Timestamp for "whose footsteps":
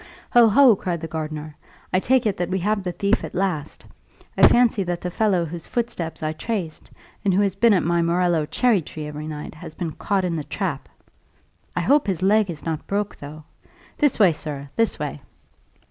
5.45-6.23